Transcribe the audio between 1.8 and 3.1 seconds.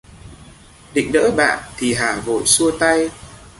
Hà vội xua tay